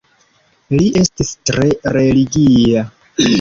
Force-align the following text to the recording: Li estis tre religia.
Li 0.79 0.87
estis 1.01 1.29
tre 1.51 1.67
religia. 1.99 2.83